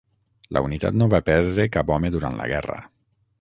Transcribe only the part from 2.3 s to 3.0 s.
la guerra.